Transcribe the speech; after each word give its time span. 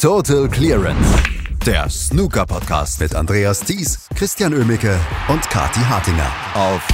Total 0.00 0.48
Clearance. 0.48 1.22
Der 1.66 1.86
Snooker-Podcast 1.90 3.00
mit 3.00 3.14
Andreas 3.14 3.60
Thies, 3.60 4.08
Christian 4.14 4.54
Ömicke 4.54 4.98
und 5.28 5.42
Kati 5.42 5.80
Hartinger 5.80 6.32
auf 6.54 6.88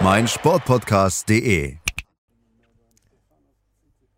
meinsportpodcast.de. 0.00 1.74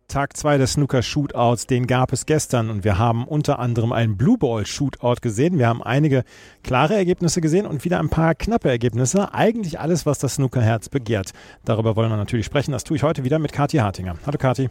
Tag 0.07 0.37
2 0.37 0.59
des 0.59 0.73
Snooker-Shootouts, 0.73 1.65
den 1.65 1.87
gab 1.87 2.13
es 2.13 2.27
gestern 2.27 2.69
und 2.69 2.83
wir 2.83 2.99
haben 2.99 3.27
unter 3.27 3.57
anderem 3.57 3.93
einen 3.93 4.15
Blue 4.15 4.37
Ball-Shootout 4.37 5.21
gesehen. 5.21 5.57
Wir 5.57 5.67
haben 5.67 5.81
einige 5.81 6.25
klare 6.61 6.93
Ergebnisse 6.93 7.41
gesehen 7.41 7.65
und 7.65 7.83
wieder 7.83 7.97
ein 7.97 8.09
paar 8.09 8.35
knappe 8.35 8.69
Ergebnisse. 8.69 9.33
Eigentlich 9.33 9.79
alles, 9.79 10.05
was 10.05 10.19
das 10.19 10.35
Snooker-Herz 10.35 10.89
begehrt. 10.89 11.31
Darüber 11.65 11.95
wollen 11.95 12.11
wir 12.11 12.17
natürlich 12.17 12.45
sprechen. 12.45 12.73
Das 12.73 12.83
tue 12.83 12.95
ich 12.95 13.01
heute 13.01 13.23
wieder 13.23 13.39
mit 13.39 13.53
Kathi 13.53 13.77
Hartinger. 13.77 14.17
Hallo 14.23 14.37
Kathi. 14.37 14.69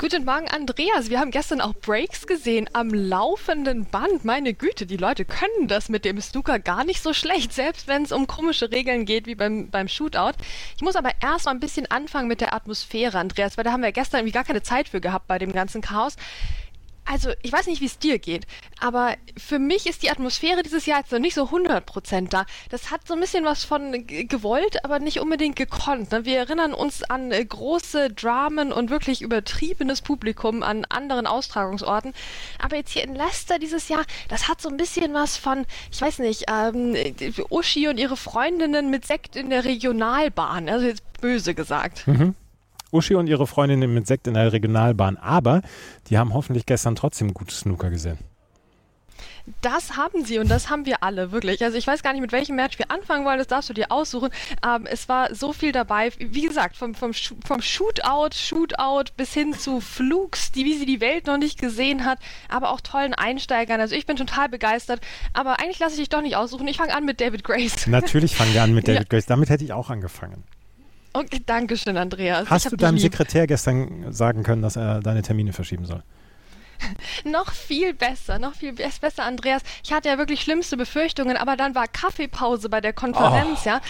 Guten 0.00 0.24
Morgen, 0.24 0.48
Andreas. 0.48 1.10
Wir 1.10 1.20
haben 1.20 1.30
gestern 1.30 1.60
auch 1.60 1.74
Breaks 1.74 2.26
gesehen 2.26 2.70
am 2.72 2.88
laufenden 2.88 3.84
Band. 3.84 4.24
Meine 4.24 4.54
Güte, 4.54 4.86
die 4.86 4.96
Leute 4.96 5.26
können 5.26 5.68
das 5.68 5.90
mit 5.90 6.06
dem 6.06 6.18
Snooker 6.22 6.58
gar 6.58 6.84
nicht 6.84 7.02
so 7.02 7.12
schlecht, 7.12 7.52
selbst 7.52 7.86
wenn 7.86 8.04
es 8.04 8.10
um 8.10 8.26
komische 8.26 8.72
Regeln 8.72 9.04
geht 9.04 9.26
wie 9.26 9.34
beim, 9.34 9.68
beim 9.68 9.88
Shootout. 9.88 10.38
Ich 10.74 10.80
muss 10.80 10.96
aber 10.96 11.10
erst 11.22 11.44
mal 11.44 11.50
ein 11.50 11.60
bisschen 11.60 11.84
anfangen 11.90 12.28
mit 12.28 12.40
der 12.40 12.54
Atmosphäre, 12.54 13.18
Andreas, 13.18 13.58
weil 13.58 13.64
da 13.64 13.72
haben 13.72 13.82
wir 13.82 13.92
gestern 13.92 14.20
irgendwie 14.20 14.32
gar 14.32 14.44
keine 14.44 14.62
Zeit 14.62 14.88
für 14.88 15.02
gehabt 15.02 15.26
bei 15.26 15.38
dem 15.38 15.52
ganzen 15.52 15.82
Chaos. 15.82 16.16
Also, 17.04 17.30
ich 17.42 17.52
weiß 17.52 17.66
nicht, 17.66 17.80
wie 17.80 17.86
es 17.86 17.98
dir 17.98 18.18
geht, 18.18 18.46
aber 18.78 19.16
für 19.36 19.58
mich 19.58 19.86
ist 19.86 20.02
die 20.02 20.10
Atmosphäre 20.10 20.62
dieses 20.62 20.86
Jahr 20.86 21.00
jetzt 21.00 21.12
noch 21.12 21.18
nicht 21.18 21.34
so 21.34 21.44
100% 21.44 22.28
da. 22.28 22.46
Das 22.68 22.90
hat 22.90 23.06
so 23.06 23.14
ein 23.14 23.20
bisschen 23.20 23.44
was 23.44 23.64
von 23.64 24.06
gewollt, 24.06 24.84
aber 24.84 25.00
nicht 25.00 25.20
unbedingt 25.20 25.56
gekonnt. 25.56 26.12
Ne? 26.12 26.24
Wir 26.24 26.38
erinnern 26.38 26.72
uns 26.72 27.02
an 27.02 27.32
äh, 27.32 27.44
große 27.44 28.10
Dramen 28.10 28.72
und 28.72 28.90
wirklich 28.90 29.22
übertriebenes 29.22 30.02
Publikum 30.02 30.62
an 30.62 30.84
anderen 30.88 31.26
Austragungsorten. 31.26 32.12
Aber 32.58 32.76
jetzt 32.76 32.92
hier 32.92 33.02
in 33.02 33.14
Leicester 33.14 33.58
dieses 33.58 33.88
Jahr, 33.88 34.04
das 34.28 34.48
hat 34.48 34.60
so 34.60 34.68
ein 34.68 34.76
bisschen 34.76 35.12
was 35.12 35.36
von, 35.36 35.66
ich 35.90 36.00
weiß 36.00 36.20
nicht, 36.20 36.44
ähm, 36.48 36.96
Uschi 37.50 37.88
und 37.88 37.98
ihre 37.98 38.16
Freundinnen 38.16 38.90
mit 38.90 39.06
Sekt 39.06 39.36
in 39.36 39.50
der 39.50 39.64
Regionalbahn. 39.64 40.68
Also 40.68 40.86
jetzt 40.86 41.02
böse 41.20 41.54
gesagt. 41.54 42.06
Mhm. 42.06 42.34
Uschi 42.92 43.14
und 43.14 43.26
ihre 43.26 43.46
Freundinnen 43.46 43.92
mit 43.92 44.06
Sekt 44.06 44.26
in 44.26 44.34
der 44.34 44.52
Regionalbahn. 44.52 45.16
Aber 45.16 45.62
die 46.08 46.18
haben 46.18 46.34
hoffentlich 46.34 46.66
gestern 46.66 46.96
trotzdem 46.96 47.34
gutes 47.34 47.60
Snooker 47.60 47.90
gesehen. 47.90 48.18
Das 49.62 49.96
haben 49.96 50.24
sie 50.24 50.38
und 50.38 50.50
das 50.50 50.70
haben 50.70 50.86
wir 50.86 51.02
alle, 51.02 51.32
wirklich. 51.32 51.62
Also 51.64 51.76
ich 51.76 51.86
weiß 51.86 52.02
gar 52.02 52.12
nicht, 52.12 52.22
mit 52.22 52.32
welchem 52.32 52.56
Match 52.56 52.78
wir 52.78 52.90
anfangen 52.90 53.24
wollen, 53.24 53.38
das 53.38 53.46
darfst 53.46 53.68
du 53.70 53.74
dir 53.74 53.90
aussuchen. 53.90 54.30
Ähm, 54.66 54.86
es 54.86 55.08
war 55.08 55.34
so 55.34 55.52
viel 55.52 55.72
dabei, 55.72 56.12
wie 56.18 56.42
gesagt, 56.42 56.76
vom, 56.76 56.94
vom, 56.94 57.12
vom 57.12 57.62
Shootout, 57.62 58.34
Shootout 58.34 59.12
bis 59.16 59.32
hin 59.32 59.54
zu 59.54 59.80
Flugs, 59.80 60.52
die, 60.52 60.64
wie 60.64 60.76
sie 60.76 60.86
die 60.86 61.00
Welt 61.00 61.26
noch 61.26 61.38
nicht 61.38 61.58
gesehen 61.58 62.04
hat, 62.04 62.18
aber 62.48 62.70
auch 62.70 62.80
tollen 62.80 63.14
Einsteigern. 63.14 63.80
Also 63.80 63.94
ich 63.94 64.06
bin 64.06 64.16
total 64.16 64.48
begeistert, 64.48 65.00
aber 65.32 65.60
eigentlich 65.60 65.78
lasse 65.78 65.94
ich 65.94 66.00
dich 66.00 66.08
doch 66.08 66.22
nicht 66.22 66.36
aussuchen. 66.36 66.68
Ich 66.68 66.76
fange 66.76 66.94
an 66.94 67.04
mit 67.04 67.20
David 67.20 67.44
Grace. 67.44 67.86
Natürlich 67.86 68.36
fangen 68.36 68.54
wir 68.54 68.62
an 68.62 68.74
mit 68.74 68.86
David 68.88 69.02
ja. 69.02 69.08
Grace. 69.08 69.26
Damit 69.26 69.50
hätte 69.50 69.64
ich 69.64 69.72
auch 69.72 69.90
angefangen. 69.90 70.44
Okay, 71.12 71.40
danke 71.44 71.76
schön, 71.76 71.96
Andreas. 71.96 72.48
Hast 72.48 72.70
du 72.70 72.76
deinem 72.76 72.98
Sekretär 72.98 73.46
gestern 73.46 74.12
sagen 74.12 74.42
können, 74.42 74.62
dass 74.62 74.76
er 74.76 75.00
deine 75.00 75.22
Termine 75.22 75.52
verschieben 75.52 75.84
soll? 75.84 76.02
noch 77.24 77.52
viel 77.52 77.94
besser, 77.94 78.38
noch 78.38 78.54
viel 78.54 78.72
besser, 78.72 79.24
Andreas. 79.24 79.62
Ich 79.84 79.92
hatte 79.92 80.08
ja 80.08 80.18
wirklich 80.18 80.40
schlimmste 80.40 80.76
Befürchtungen, 80.76 81.36
aber 81.36 81.56
dann 81.56 81.74
war 81.74 81.88
Kaffeepause 81.88 82.68
bei 82.68 82.80
der 82.80 82.92
Konferenz, 82.92 83.60
oh. 83.64 83.68
ja. 83.68 83.80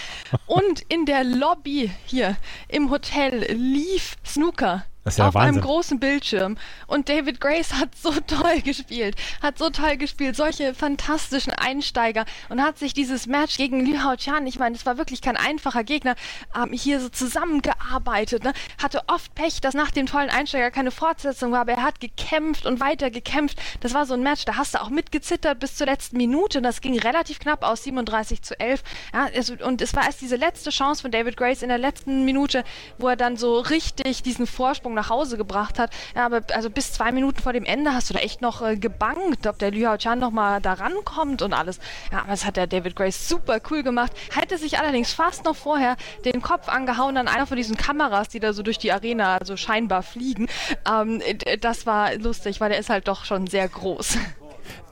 Und 0.46 0.80
in 0.88 1.06
der 1.06 1.24
Lobby 1.24 1.91
hier 2.06 2.36
im 2.68 2.91
Hotel 2.91 3.52
lief 3.52 4.16
Snooker. 4.24 4.84
Ja 5.05 5.29
auf 5.29 5.34
Wahnsinn. 5.34 5.55
einem 5.55 5.61
großen 5.62 5.98
Bildschirm. 5.98 6.59
Und 6.87 7.09
David 7.09 7.41
Grace 7.41 7.75
hat 7.75 7.95
so 7.97 8.12
toll 8.27 8.61
gespielt, 8.62 9.17
hat 9.43 9.59
so 9.59 9.70
toll 9.70 9.97
gespielt, 9.97 10.37
solche 10.37 10.75
fantastischen 10.75 11.53
Einsteiger 11.53 12.25
und 12.48 12.62
hat 12.62 12.79
sich 12.79 12.93
dieses 12.93 13.27
Match 13.27 13.56
gegen 13.56 13.84
Liu 13.84 14.03
Hao 14.03 14.17
Chan, 14.17 14.47
ich 14.47 14.59
meine, 14.59 14.77
es 14.77 14.84
war 14.87 14.98
wirklich 14.98 15.23
kein 15.23 15.37
einfacher 15.37 15.84
Gegner, 15.84 16.16
ähm, 16.55 16.72
hier 16.72 17.00
so 17.00 17.09
zusammengearbeitet, 17.09 18.44
ne? 18.44 18.53
hatte 18.83 19.03
oft 19.06 19.34
Pech, 19.34 19.60
dass 19.60 19.75
nach 19.75 19.91
dem 19.91 20.06
tollen 20.06 20.28
Einsteiger 20.28 20.71
keine 20.71 20.91
Fortsetzung 20.91 21.53
war, 21.53 21.62
aber 21.62 21.72
er 21.72 21.83
hat 21.83 22.00
gekämpft 22.00 22.66
und 22.66 22.81
weiter 22.81 23.10
gekämpft. 23.10 23.59
Das 23.81 23.94
war 23.94 24.05
so 24.05 24.15
ein 24.15 24.22
Match, 24.22 24.44
da 24.44 24.56
hast 24.56 24.75
du 24.75 24.83
auch 24.83 24.91
mitgezittert 24.91 25.60
bis 25.60 25.77
zur 25.77 25.87
letzten 25.87 26.19
Minute 26.19 26.59
und 26.59 26.65
das 26.65 26.81
ging 26.81 26.99
relativ 26.99 27.39
knapp 27.39 27.62
aus, 27.65 27.84
37 27.84 28.43
zu 28.43 28.59
11. 28.59 28.83
Ja, 29.15 29.28
es, 29.33 29.50
und 29.50 29.81
es 29.81 29.94
war 29.94 30.05
erst 30.05 30.21
diese 30.21 30.37
letzte 30.37 30.71
Chance 30.71 31.03
von 31.03 31.10
David 31.10 31.37
Grace 31.37 31.62
in 31.62 31.69
der 31.69 31.78
letzten 31.78 32.25
Minute, 32.25 32.65
wo 32.99 33.09
er 33.09 33.16
dann 33.16 33.37
so 33.37 33.60
richtig 33.60 34.22
diesen 34.22 34.47
Vorsprung 34.47 34.90
Vorsprung 34.91 34.95
nach 34.95 35.11
Hause 35.11 35.37
gebracht 35.37 35.78
hat. 35.78 35.91
Ja, 36.15 36.27
aber 36.27 36.43
also 36.53 36.71
bis 36.71 36.93
zwei 36.93 37.12
Minuten 37.12 37.41
vor 37.41 37.53
dem 37.53 37.65
Ende 37.65 37.95
hast 37.95 38.11
du 38.11 38.15
da 38.15 38.21
echt 38.21 38.43
noch 38.43 38.62
äh, 38.62 38.77
gebangt, 38.77 39.47
ob 39.47 39.59
der 39.59 39.71
Liu 39.71 39.97
Chan 39.97 40.19
nochmal 40.19 40.61
da 40.61 40.75
rankommt 40.75 41.43
und 41.43 41.53
alles. 41.53 41.78
Ja, 42.12 42.21
aber 42.21 42.31
das 42.31 42.45
hat 42.45 42.56
der 42.56 42.67
David 42.67 42.97
Grace 42.97 43.28
super 43.28 43.59
cool 43.71 43.83
gemacht. 43.83 44.12
Hätte 44.34 44.59
sich 44.59 44.78
allerdings 44.78 45.12
fast 45.12 45.45
noch 45.45 45.56
vorher 45.56 45.97
den 46.25 46.43
Kopf 46.43 46.69
angehauen 46.69 47.17
an 47.17 47.28
einer 47.28 47.47
von 47.47 47.56
diesen 47.56 47.77
Kameras, 47.77 48.28
die 48.28 48.41
da 48.41 48.53
so 48.53 48.62
durch 48.62 48.78
die 48.78 48.93
Arena 48.93 49.39
so 49.45 49.56
scheinbar 49.56 50.03
fliegen. 50.03 50.49
Ähm, 50.89 51.22
das 51.61 51.87
war 51.87 52.15
lustig, 52.17 52.61
weil 52.61 52.71
der 52.71 52.78
ist 52.78 52.91
halt 52.91 53.09
doch 53.09 53.25
schon 53.25 53.47
sehr 53.47 53.69
groß. 53.69 54.19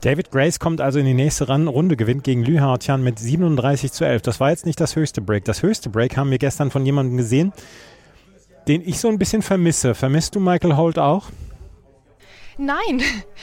David 0.01 0.31
Grace 0.31 0.59
kommt 0.59 0.81
also 0.81 0.99
in 0.99 1.05
die 1.05 1.13
nächste 1.13 1.47
Runde, 1.47 1.95
gewinnt 1.95 2.23
gegen 2.23 2.43
Lü 2.43 2.59
Haotian 2.59 3.03
mit 3.03 3.19
37 3.19 3.91
zu 3.91 4.05
11. 4.05 4.21
Das 4.21 4.39
war 4.39 4.49
jetzt 4.49 4.65
nicht 4.65 4.79
das 4.79 4.95
höchste 4.95 5.21
Break. 5.21 5.45
Das 5.45 5.61
höchste 5.61 5.89
Break 5.89 6.17
haben 6.17 6.31
wir 6.31 6.37
gestern 6.37 6.71
von 6.71 6.85
jemandem 6.85 7.17
gesehen, 7.17 7.53
den 8.69 8.87
ich 8.87 8.99
so 8.99 9.07
ein 9.09 9.17
bisschen 9.17 9.41
vermisse. 9.41 9.95
Vermisst 9.95 10.35
du 10.35 10.39
Michael 10.39 10.77
Holt 10.77 10.99
auch? 10.99 11.25
Nein, 12.59 13.01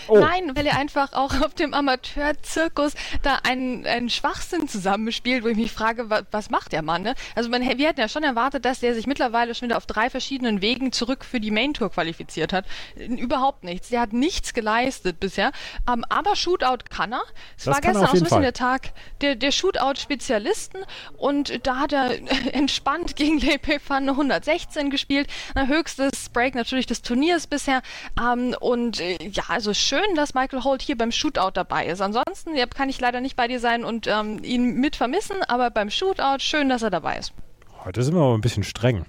oh. 0.09 0.19
nein, 0.19 0.55
weil 0.55 0.67
er 0.67 0.77
einfach 0.77 1.15
auch 1.15 1.41
auf 1.41 1.55
dem 1.55 1.73
Amateurzirkus 1.73 2.93
da 3.23 3.39
einen, 3.45 3.87
einen 3.87 4.11
Schwachsinn 4.11 4.69
zusammenspielt, 4.69 5.43
wo 5.43 5.49
ich 5.49 5.57
mich 5.57 5.73
frage, 5.73 6.11
was, 6.11 6.25
was 6.33 6.51
macht 6.51 6.73
der 6.73 6.83
Mann? 6.83 7.01
Ne? 7.01 7.15
Also 7.35 7.49
man, 7.49 7.63
wir 7.63 7.89
hätten 7.89 8.01
ja 8.01 8.09
schon 8.09 8.25
erwartet, 8.25 8.67
dass 8.67 8.81
der 8.81 8.95
sich 8.95 9.07
mittlerweile 9.07 9.55
schon 9.55 9.69
wieder 9.69 9.79
auf 9.79 9.87
drei 9.87 10.11
verschiedenen 10.11 10.61
Wegen 10.61 10.93
zurück 10.93 11.25
für 11.25 11.41
die 11.41 11.51
Main 11.51 11.73
Tour 11.73 11.91
qualifiziert 11.91 12.53
hat. 12.53 12.67
Überhaupt 12.95 13.65
nichts. 13.65 13.89
Der 13.89 14.03
hat 14.03 14.13
nichts 14.13 14.53
geleistet 14.53 15.19
bisher. 15.19 15.51
Um, 15.87 15.95
ähm, 15.95 16.05
aber 16.11 16.37
Shootout 16.37 16.85
kann 16.91 17.15
er. 17.15 17.23
Es 17.57 17.67
war 17.67 17.81
gestern 17.81 18.05
auch 18.05 18.09
so 18.09 18.17
ein 18.19 18.23
bisschen 18.23 18.29
Fall. 18.29 18.43
der 18.43 18.53
Tag 18.53 18.93
der, 19.23 19.35
der 19.35 19.51
Shootout-Spezialisten 19.51 20.81
und 21.17 21.67
da 21.67 21.77
hat 21.79 21.95
er 21.95 22.11
entspannt 22.53 23.17
gegen 23.17 23.39
Lepe 23.39 23.81
Fan 23.81 24.11
116 24.11 24.91
gespielt. 24.91 25.29
Na, 25.55 25.67
höchstes 25.67 26.29
Break 26.29 26.55
natürlich 26.55 26.85
des 26.85 27.01
Turniers 27.01 27.47
bisher. 27.47 27.81
Um, 28.19 28.27
ähm, 28.27 28.57
und 28.61 29.06
ja, 29.21 29.45
also 29.49 29.75
schön, 29.75 30.15
dass 30.15 30.35
Michael 30.35 30.65
Holt 30.65 30.83
hier 30.83 30.97
beim 30.97 31.13
Shootout 31.13 31.53
dabei 31.55 31.87
ist. 31.87 32.01
Ansonsten 32.01 32.55
ja, 32.55 32.67
kann 32.67 32.89
ich 32.89 33.01
leider 33.01 33.21
nicht 33.21 33.37
bei 33.37 33.49
dir 33.49 33.61
sein 33.61 33.85
und 33.85 34.07
ähm, 34.07 34.43
ihn 34.43 34.75
mit 34.77 34.97
vermissen, 34.97 35.43
aber 35.47 35.71
beim 35.71 35.91
Shootout 35.91 36.41
schön, 36.41 36.69
dass 36.69 36.83
er 36.83 36.91
dabei 36.91 37.19
ist. 37.19 37.33
Heute 37.85 38.03
sind 38.03 38.15
wir 38.15 38.23
aber 38.23 38.35
ein 38.35 38.41
bisschen 38.41 38.65
streng. 38.65 39.07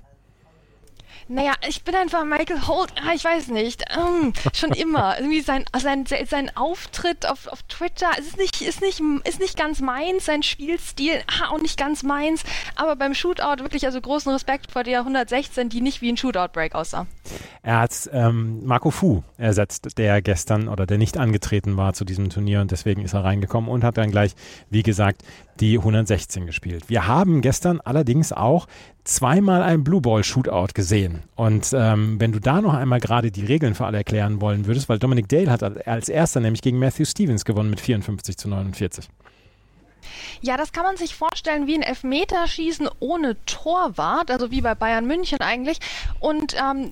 Naja, 1.29 1.53
ich 1.67 1.83
bin 1.83 1.93
einfach 1.93 2.23
Michael 2.23 2.67
Holt, 2.67 2.93
ah, 3.05 3.13
ich 3.13 3.25
weiß 3.25 3.49
nicht, 3.49 3.83
ähm, 3.97 4.31
schon 4.53 4.71
immer. 4.71 5.17
Irgendwie 5.19 5.41
sein, 5.41 5.65
sein, 5.77 6.05
sein 6.05 6.55
Auftritt 6.55 7.27
auf, 7.27 7.47
auf 7.47 7.63
Twitter 7.63 8.17
ist 8.17 8.37
nicht, 8.37 8.61
ist, 8.61 8.79
nicht, 8.79 9.01
ist 9.25 9.39
nicht 9.41 9.57
ganz 9.57 9.81
meins, 9.81 10.25
sein 10.25 10.41
Spielstil 10.41 11.21
ah, 11.27 11.49
auch 11.49 11.59
nicht 11.59 11.77
ganz 11.77 12.03
meins, 12.03 12.43
aber 12.75 12.95
beim 12.95 13.13
Shootout 13.13 13.61
wirklich 13.61 13.85
also 13.85 13.99
großen 13.99 14.31
Respekt 14.31 14.71
vor 14.71 14.83
der 14.83 14.99
116, 14.99 15.67
die 15.67 15.81
nicht 15.81 16.01
wie 16.01 16.13
ein 16.13 16.17
Shootout-Break 16.17 16.75
aussah. 16.75 17.07
Er 17.67 17.81
hat 17.81 18.09
ähm, 18.13 18.65
Marco 18.65 18.91
Fu 18.91 19.23
ersetzt, 19.37 19.97
der 19.97 20.21
gestern 20.21 20.69
oder 20.69 20.85
der 20.85 20.97
nicht 20.97 21.17
angetreten 21.17 21.75
war 21.75 21.91
zu 21.91 22.05
diesem 22.05 22.29
Turnier 22.29 22.61
und 22.61 22.71
deswegen 22.71 23.01
ist 23.01 23.13
er 23.13 23.25
reingekommen 23.25 23.69
und 23.69 23.83
hat 23.83 23.97
dann 23.97 24.09
gleich, 24.09 24.35
wie 24.69 24.83
gesagt, 24.83 25.25
die 25.59 25.77
116 25.77 26.45
gespielt. 26.45 26.85
Wir 26.87 27.07
haben 27.07 27.41
gestern 27.41 27.81
allerdings 27.81 28.31
auch 28.31 28.67
zweimal 29.03 29.63
ein 29.63 29.83
Blue 29.83 29.99
Ball 29.99 30.23
Shootout 30.23 30.75
gesehen. 30.75 31.23
Und 31.35 31.75
ähm, 31.77 32.21
wenn 32.21 32.31
du 32.31 32.39
da 32.39 32.61
noch 32.61 32.73
einmal 32.73 33.01
gerade 33.01 33.31
die 33.31 33.43
Regeln 33.43 33.75
für 33.75 33.85
alle 33.85 33.97
erklären 33.97 34.39
wollen 34.39 34.65
würdest, 34.65 34.87
weil 34.87 34.97
Dominic 34.97 35.27
Dale 35.27 35.51
hat 35.51 35.61
als 35.85 36.07
erster 36.07 36.39
nämlich 36.39 36.61
gegen 36.61 36.79
Matthew 36.79 37.03
Stevens 37.03 37.43
gewonnen 37.43 37.69
mit 37.69 37.81
54 37.81 38.37
zu 38.37 38.47
49. 38.47 39.09
Ja, 40.41 40.57
das 40.57 40.71
kann 40.71 40.83
man 40.83 40.97
sich 40.97 41.15
vorstellen 41.15 41.67
wie 41.67 41.75
ein 41.75 41.81
Elfmeterschießen 41.81 42.89
ohne 42.99 43.43
Torwart, 43.45 44.31
also 44.31 44.51
wie 44.51 44.61
bei 44.61 44.75
Bayern 44.75 45.05
München 45.05 45.39
eigentlich. 45.41 45.79
Und 46.19 46.55
ähm, 46.57 46.89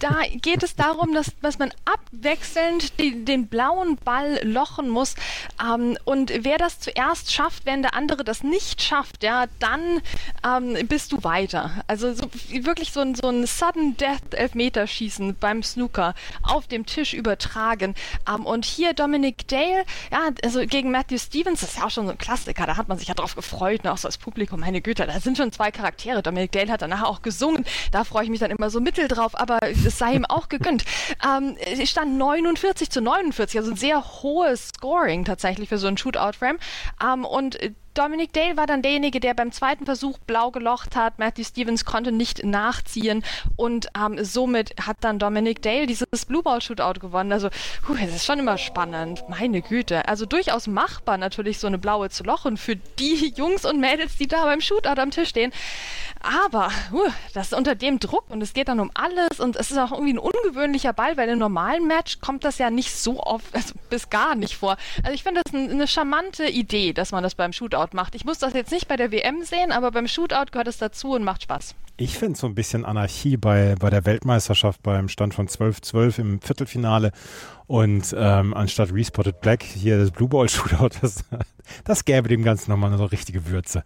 da 0.00 0.20
geht 0.42 0.62
es 0.62 0.76
darum, 0.76 1.14
dass, 1.14 1.32
dass 1.42 1.58
man 1.58 1.72
abwechselnd 1.84 2.98
die, 2.98 3.24
den 3.24 3.48
blauen 3.48 3.96
Ball 3.96 4.40
lochen 4.42 4.88
muss. 4.88 5.14
Ähm, 5.62 5.96
und 6.04 6.32
wer 6.44 6.58
das 6.58 6.80
zuerst 6.80 7.32
schafft, 7.32 7.66
wenn 7.66 7.82
der 7.82 7.94
andere 7.94 8.24
das 8.24 8.42
nicht 8.42 8.82
schafft, 8.82 9.22
ja, 9.22 9.46
dann 9.58 10.00
ähm, 10.46 10.86
bist 10.86 11.12
du 11.12 11.24
weiter. 11.24 11.82
Also 11.86 12.12
so, 12.14 12.26
wirklich 12.50 12.92
so 12.92 13.00
ein, 13.00 13.14
so 13.14 13.28
ein 13.28 13.46
Sudden 13.46 13.96
Death 13.96 14.34
Elfmeterschießen 14.34 15.36
beim 15.36 15.62
Snooker 15.62 16.14
auf 16.42 16.66
dem 16.66 16.86
Tisch 16.86 17.14
übertragen. 17.14 17.94
Ähm, 18.28 18.46
und 18.46 18.64
hier 18.64 18.92
Dominic 18.92 19.48
Dale, 19.48 19.84
ja, 20.10 20.30
also 20.42 20.66
gegen 20.66 20.90
Matthew 20.90 21.18
Stevens, 21.18 21.60
das 21.60 21.70
ist 21.70 21.78
ja 21.78 21.86
auch 21.86 21.90
schon 21.90 22.06
so 22.06 22.12
ein 22.12 22.18
klassischer 22.18 22.43
Klassiker, 22.44 22.66
da 22.66 22.76
hat 22.76 22.88
man 22.88 22.98
sich 22.98 23.08
ja 23.08 23.14
drauf 23.14 23.34
gefreut, 23.34 23.84
ne? 23.84 23.92
auch 23.92 23.98
so 23.98 24.06
als 24.06 24.18
Publikum, 24.18 24.60
meine 24.60 24.80
Güte, 24.80 25.06
da 25.06 25.18
sind 25.18 25.36
schon 25.36 25.50
zwei 25.52 25.70
Charaktere. 25.70 26.22
Dominic 26.22 26.52
Dale 26.52 26.70
hat 26.70 26.82
danach 26.82 27.02
auch 27.02 27.22
gesungen, 27.22 27.64
da 27.90 28.04
freue 28.04 28.24
ich 28.24 28.30
mich 28.30 28.40
dann 28.40 28.50
immer 28.50 28.70
so 28.70 28.80
mittel 28.80 29.08
drauf, 29.08 29.38
aber 29.38 29.58
es 29.62 29.98
sei 29.98 30.14
ihm 30.14 30.24
auch 30.24 30.48
gegönnt. 30.48 30.84
Ähm, 31.24 31.56
es 31.58 31.90
stand 31.90 32.16
49 32.16 32.90
zu 32.90 33.00
49, 33.00 33.58
also 33.58 33.70
ein 33.70 33.76
sehr 33.76 34.04
hohes 34.22 34.68
Scoring 34.68 35.24
tatsächlich 35.24 35.68
für 35.68 35.78
so 35.78 35.86
ein 35.86 35.96
Shootout-Frame. 35.96 36.58
Ähm, 37.02 37.24
und 37.24 37.58
Dominic 37.94 38.32
Dale 38.32 38.56
war 38.56 38.66
dann 38.66 38.82
derjenige, 38.82 39.20
der 39.20 39.34
beim 39.34 39.52
zweiten 39.52 39.84
Versuch 39.84 40.18
blau 40.18 40.50
gelocht 40.50 40.96
hat. 40.96 41.18
Matthew 41.18 41.44
Stevens 41.44 41.84
konnte 41.84 42.10
nicht 42.10 42.44
nachziehen 42.44 43.24
und 43.56 43.88
ähm, 43.96 44.22
somit 44.24 44.74
hat 44.84 44.96
dann 45.00 45.20
Dominic 45.20 45.62
Dale 45.62 45.86
dieses 45.86 46.06
Blue 46.26 46.42
Ball 46.42 46.60
Shootout 46.60 46.98
gewonnen. 47.00 47.32
Also, 47.32 47.50
puh, 47.86 47.94
das 47.94 48.14
ist 48.14 48.26
schon 48.26 48.40
immer 48.40 48.58
spannend. 48.58 49.24
Meine 49.28 49.62
Güte. 49.62 50.08
Also 50.08 50.26
durchaus 50.26 50.66
machbar 50.66 51.18
natürlich 51.18 51.58
so 51.58 51.68
eine 51.68 51.78
blaue 51.78 52.10
zu 52.10 52.24
lochen 52.24 52.56
für 52.56 52.74
die 52.76 53.32
Jungs 53.36 53.64
und 53.64 53.78
Mädels, 53.78 54.16
die 54.16 54.26
da 54.26 54.44
beim 54.44 54.60
Shootout 54.60 55.00
am 55.00 55.12
Tisch 55.12 55.28
stehen. 55.28 55.52
Aber 56.20 56.70
uh, 56.92 57.10
das 57.34 57.48
ist 57.48 57.54
unter 57.54 57.74
dem 57.74 58.00
Druck 58.00 58.24
und 58.30 58.42
es 58.42 58.54
geht 58.54 58.68
dann 58.68 58.80
um 58.80 58.90
alles 58.94 59.38
und 59.38 59.56
es 59.56 59.70
ist 59.70 59.78
auch 59.78 59.92
irgendwie 59.92 60.14
ein 60.14 60.18
ungewöhnlicher 60.18 60.94
Ball, 60.94 61.16
weil 61.16 61.28
im 61.28 61.38
normalen 61.38 61.86
Match 61.86 62.20
kommt 62.20 62.44
das 62.44 62.58
ja 62.58 62.70
nicht 62.70 62.94
so 62.96 63.20
oft, 63.20 63.54
also 63.54 63.74
bis 63.90 64.10
gar 64.10 64.34
nicht 64.34 64.56
vor. 64.56 64.78
Also 65.02 65.14
ich 65.14 65.22
finde 65.22 65.42
das 65.44 65.52
ein, 65.52 65.70
eine 65.70 65.86
charmante 65.86 66.46
Idee, 66.46 66.92
dass 66.92 67.12
man 67.12 67.22
das 67.22 67.34
beim 67.34 67.52
Shootout 67.52 67.83
macht. 67.92 68.14
Ich 68.14 68.24
muss 68.24 68.38
das 68.38 68.54
jetzt 68.54 68.72
nicht 68.72 68.88
bei 68.88 68.96
der 68.96 69.12
WM 69.12 69.42
sehen, 69.42 69.72
aber 69.72 69.90
beim 69.90 70.08
Shootout 70.08 70.50
gehört 70.52 70.68
es 70.68 70.78
dazu 70.78 71.12
und 71.12 71.24
macht 71.24 71.42
Spaß. 71.42 71.74
Ich 71.96 72.18
finde 72.18 72.38
so 72.38 72.46
ein 72.46 72.54
bisschen 72.54 72.84
Anarchie 72.84 73.36
bei, 73.36 73.76
bei 73.78 73.90
der 73.90 74.04
Weltmeisterschaft 74.04 74.82
beim 74.82 75.08
Stand 75.08 75.34
von 75.34 75.46
12-12 75.46 76.18
im 76.18 76.40
Viertelfinale 76.40 77.12
und 77.66 78.14
ähm, 78.18 78.54
anstatt 78.54 78.92
Respotted 78.92 79.40
Black 79.40 79.62
hier 79.62 79.98
das 79.98 80.10
Blue 80.10 80.28
Ball 80.28 80.48
Shootout, 80.48 80.96
das, 81.00 81.24
das 81.84 82.04
gäbe 82.04 82.28
dem 82.28 82.42
Ganzen 82.42 82.70
nochmal 82.70 82.90
eine 82.90 82.98
so 82.98 83.04
richtige 83.04 83.46
Würze. 83.46 83.84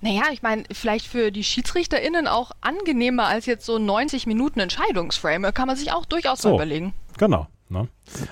Naja, 0.00 0.24
ich 0.32 0.42
meine, 0.42 0.64
vielleicht 0.72 1.06
für 1.06 1.30
die 1.30 1.44
SchiedsrichterInnen 1.44 2.26
auch 2.26 2.52
angenehmer 2.60 3.26
als 3.26 3.46
jetzt 3.46 3.66
so 3.66 3.78
90 3.78 4.26
Minuten 4.26 4.60
Entscheidungsframe. 4.60 5.52
Kann 5.52 5.66
man 5.66 5.76
sich 5.76 5.92
auch 5.92 6.06
durchaus 6.06 6.42
so, 6.42 6.54
überlegen. 6.54 6.94
Genau. 7.18 7.48
Ne? 7.68 7.88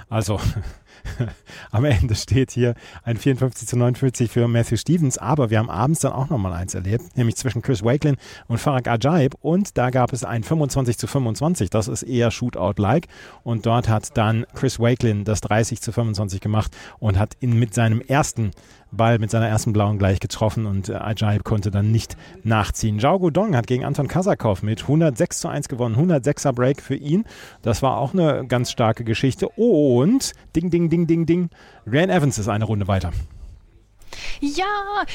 Also, 0.09 0.41
am 1.71 1.85
Ende 1.85 2.15
steht 2.15 2.51
hier 2.51 2.75
ein 3.03 3.17
54 3.17 3.69
zu 3.69 3.77
49 3.77 4.31
für 4.31 4.49
Matthew 4.49 4.77
Stevens, 4.77 5.19
aber 5.19 5.51
wir 5.51 5.59
haben 5.59 5.71
abends 5.71 6.01
dann 6.01 6.13
auch 6.13 6.29
nochmal 6.29 6.53
eins 6.53 6.75
erlebt, 6.75 7.17
nämlich 7.17 7.37
zwischen 7.37 7.63
Chris 7.63 7.83
Wakelin 7.83 8.17
und 8.49 8.59
Farag 8.59 8.89
Ajaib 8.89 9.35
und 9.41 9.77
da 9.79 9.91
gab 9.91 10.13
es 10.13 10.25
ein 10.25 10.43
25 10.43 10.99
zu 10.99 11.07
25, 11.07 11.71
das 11.71 11.89
ist 11.89 12.03
eher 12.03 12.31
Shootout-like 12.31 13.09
und 13.43 13.67
dort 13.67 13.89
hat 13.89 14.17
dann 14.17 14.47
Chris 14.55 14.79
Wakelin 14.79 15.25
das 15.25 15.41
30 15.41 15.81
zu 15.81 15.93
25 15.93 16.41
gemacht 16.41 16.77
und 16.99 17.19
hat 17.19 17.37
ihn 17.41 17.59
mit 17.59 17.75
seinem 17.75 18.01
ersten 18.01 18.51
Ball 18.97 19.19
mit 19.19 19.31
seiner 19.31 19.49
ersten 19.49 19.73
blauen 19.73 19.99
gleich 19.99 20.21
getroffen 20.21 20.67
und 20.67 20.89
äh, 20.89 20.95
Ajaib 20.95 21.45
konnte 21.45 21.71
dann 21.71 21.93
nicht 21.93 22.17
nachziehen. 22.45 22.99
Zhao 22.99 23.19
Gudong 23.19 23.57
hat 23.57 23.67
gegen 23.67 23.85
Anton 23.85 24.09
Kasakov 24.09 24.63
mit 24.63 24.83
106 24.83 25.41
zu 25.41 25.49
1 25.49 25.69
gewonnen. 25.69 25.97
106er 25.97 26.53
Break 26.53 26.81
für 26.81 26.97
ihn. 26.97 27.25
Das 27.63 27.83
war 27.83 27.99
auch 27.99 28.13
eine 28.13 28.47
ganz 28.47 28.71
starke 28.71 29.05
Geschichte. 29.05 29.49
Und 29.51 30.33
ding, 30.55 30.71
ding, 30.71 30.89
ding, 30.89 31.07
ding, 31.07 31.27
ding. 31.27 31.51
Ryan 31.87 32.11
Evans 32.11 32.39
ist 32.39 32.49
eine 32.49 32.65
Runde 32.65 32.89
weiter. 32.89 33.13
Ja, 34.41 34.65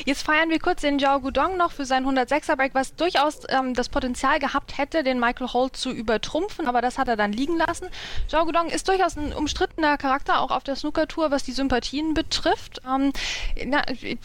jetzt 0.06 0.24
feiern 0.24 0.50
wir 0.50 0.60
kurz 0.60 0.82
den 0.82 1.00
Zhao 1.00 1.20
Gudong 1.20 1.58
noch 1.58 1.72
für 1.72 1.86
seinen 1.86 2.08
106er 2.08 2.56
Break, 2.56 2.74
was 2.74 2.96
durchaus 2.96 3.42
ähm, 3.50 3.74
das 3.74 3.90
Potenzial 3.90 4.40
gehabt 4.40 4.78
hätte, 4.78 5.04
den 5.04 5.20
Michael 5.20 5.48
Holt 5.54 5.76
zu 5.76 5.92
übertrumpfen, 5.92 6.68
aber 6.68 6.82
das 6.82 6.98
hat 6.98 7.08
er 7.08 7.16
dann 7.16 7.34
liegen 7.34 7.58
lassen. 7.58 7.88
Zhao 8.28 8.46
Gudong 8.46 8.68
ist 8.68 8.88
durchaus 8.88 9.18
ein 9.18 9.34
umstrittener 9.34 9.98
Charakter, 9.98 10.42
auch 10.42 10.52
auf 10.52 10.64
der 10.64 10.76
Snooker-Tour, 10.76 11.32
was 11.32 11.44
die 11.44 11.52
Sympathien 11.52 12.14
betrifft. 12.14 12.82
Ähm, 12.88 13.12
na, 13.66 13.84
äh, 13.88 14.18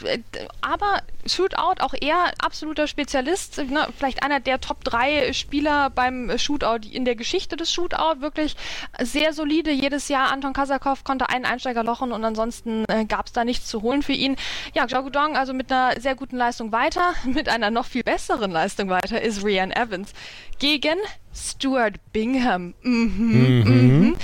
aber 0.61 1.03
Shootout 1.27 1.81
auch 1.81 1.95
eher 2.01 2.33
absoluter 2.39 2.87
Spezialist, 2.87 3.59
ne, 3.59 3.89
vielleicht 3.97 4.23
einer 4.23 4.41
der 4.41 4.61
Top 4.61 4.85
3 4.85 5.33
Spieler 5.33 5.91
beim 5.91 6.39
Shootout 6.39 6.89
in 6.89 7.05
der 7.05 7.17
Geschichte 7.17 7.57
des 7.57 7.73
Shootout, 7.73 8.21
wirklich 8.21 8.57
sehr 9.01 9.33
solide 9.33 9.71
jedes 9.71 10.09
Jahr. 10.09 10.33
Anton 10.33 10.53
Kasakov 10.53 11.05
konnte 11.05 11.29
einen 11.29 11.45
Einsteiger 11.45 11.83
lochen 11.83 12.13
und 12.13 12.25
ansonsten 12.25 12.85
äh, 12.89 13.05
gab 13.05 13.27
es 13.27 13.33
da 13.33 13.45
nichts 13.45 13.67
zu 13.67 13.83
holen 13.83 14.03
für 14.03 14.13
ihn. 14.13 14.37
Ja, 14.75 14.87
Zhao 14.87 15.03
Gudong 15.03 15.37
also 15.37 15.53
mit 15.53 15.71
einer 15.71 16.01
sehr 16.01 16.15
guten 16.15 16.37
Leistung 16.37 16.73
weiter, 16.73 17.15
mit 17.25 17.49
einer 17.49 17.71
noch 17.71 17.87
viel 17.87 18.03
besseren 18.03 18.51
Leistung 18.51 18.89
weiter 18.89 19.21
ist 19.21 19.45
Rian 19.45 19.73
Evans 19.73 20.13
gegen 20.59 20.99
Stuart 21.35 21.95
Bingham. 22.13 22.75
Mhm, 22.83 23.63
mhm. 23.65 23.99
Mhm. 23.99 24.17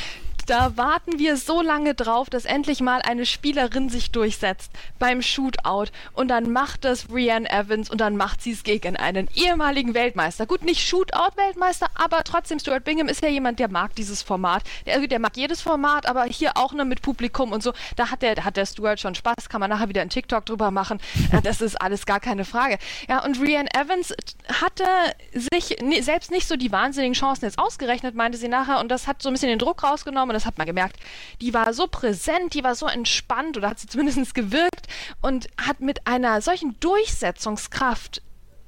Da 0.52 0.76
warten 0.76 1.18
wir 1.18 1.38
so 1.38 1.62
lange 1.62 1.94
drauf, 1.94 2.28
dass 2.28 2.44
endlich 2.44 2.82
mal 2.82 3.00
eine 3.00 3.24
Spielerin 3.24 3.88
sich 3.88 4.10
durchsetzt 4.10 4.70
beim 4.98 5.22
Shootout 5.22 5.86
und 6.12 6.28
dann 6.28 6.52
macht 6.52 6.84
das 6.84 7.04
Brianne 7.04 7.48
Evans 7.48 7.88
und 7.88 8.02
dann 8.02 8.18
macht 8.18 8.42
sie 8.42 8.52
es 8.52 8.62
gegen 8.62 8.98
einen 8.98 9.30
ehemaligen 9.34 9.94
Weltmeister. 9.94 10.44
Gut, 10.44 10.62
nicht 10.62 10.86
Shootout-Weltmeister, 10.86 11.86
aber 11.94 12.22
trotzdem 12.24 12.58
Stuart 12.58 12.84
Bingham 12.84 13.08
ist 13.08 13.22
ja 13.22 13.30
jemand, 13.30 13.60
der 13.60 13.70
mag 13.70 13.94
dieses 13.94 14.20
Format. 14.20 14.62
Der, 14.84 14.96
also 14.96 15.06
der 15.06 15.20
mag 15.20 15.38
jedes 15.38 15.62
Format, 15.62 16.04
aber 16.04 16.24
hier 16.24 16.58
auch 16.58 16.74
nur 16.74 16.84
mit 16.84 17.00
Publikum 17.00 17.50
und 17.50 17.62
so. 17.62 17.72
Da 17.96 18.10
hat 18.10 18.20
der, 18.20 18.44
hat 18.44 18.58
der 18.58 18.66
Stuart 18.66 19.00
schon 19.00 19.14
Spaß, 19.14 19.48
kann 19.48 19.58
man 19.58 19.70
nachher 19.70 19.88
wieder 19.88 20.02
einen 20.02 20.10
TikTok 20.10 20.44
drüber 20.44 20.70
machen. 20.70 21.00
Das 21.44 21.62
ist 21.62 21.80
alles 21.80 22.04
gar 22.04 22.20
keine 22.20 22.44
Frage. 22.44 22.76
Ja, 23.08 23.24
und 23.24 23.40
Brianne 23.40 23.70
Evans 23.72 24.12
hatte 24.60 24.84
sich 25.32 25.78
selbst 26.02 26.30
nicht 26.30 26.46
so 26.46 26.56
die 26.56 26.70
wahnsinnigen 26.70 27.14
Chancen 27.14 27.46
jetzt 27.46 27.58
ausgerechnet, 27.58 28.14
meinte 28.14 28.36
sie 28.36 28.48
nachher, 28.48 28.80
und 28.80 28.90
das 28.90 29.06
hat 29.06 29.22
so 29.22 29.30
ein 29.30 29.32
bisschen 29.32 29.48
den 29.48 29.58
Druck 29.58 29.82
rausgenommen 29.82 30.41
das 30.42 30.46
hat 30.46 30.58
man 30.58 30.66
gemerkt, 30.66 30.96
die 31.40 31.54
war 31.54 31.72
so 31.72 31.86
präsent, 31.86 32.54
die 32.54 32.64
war 32.64 32.74
so 32.74 32.86
entspannt 32.86 33.56
oder 33.56 33.70
hat 33.70 33.78
sie 33.78 33.86
zumindest 33.86 34.34
gewirkt 34.34 34.88
und 35.20 35.46
hat 35.56 35.80
mit 35.80 36.06
einer 36.06 36.40
solchen 36.40 36.78
Durchsetzungskraft 36.80 38.22